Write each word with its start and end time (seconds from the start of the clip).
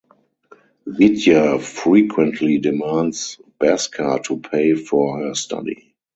Vidya 0.87 1.59
frequently 1.59 2.57
demands 2.57 3.37
Bhaskar 3.59 4.23
to 4.23 4.37
pay 4.39 4.73
for 4.73 5.19
her 5.19 5.35
study. 5.35 5.93